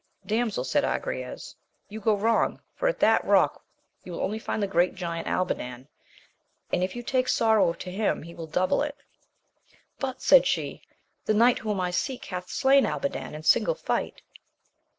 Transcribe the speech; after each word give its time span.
Damsel, 0.25 0.63
said 0.63 0.83
Agrayes, 0.83 1.53
you 1.87 1.99
go 1.99 2.15
wrong, 2.15 2.59
for 2.73 2.87
air 2.87 2.93
that 2.93 3.23
rock 3.23 3.63
you 4.03 4.11
will 4.13 4.21
only 4.23 4.39
find 4.39 4.63
the 4.63 4.67
great 4.67 4.95
giant 4.95 5.27
Albadan, 5.27 5.87
and 6.73 6.81
if 6.83 6.95
you 6.95 7.03
take 7.03 7.27
sorrow 7.27 7.71
to 7.73 7.91
him 7.91 8.23
he 8.23 8.33
will 8.33 8.47
double 8.47 8.81
it. 8.81 8.95
But, 9.99 10.23
said 10.23 10.47
she, 10.47 10.81
the 11.25 11.35
knight 11.35 11.59
whom 11.59 11.79
I 11.79 11.91
seek 11.91 12.25
hath 12.25 12.49
slain 12.49 12.83
Albadan 12.87 13.35
in 13.35 13.43
single 13.43 13.75
fight. 13.75 14.23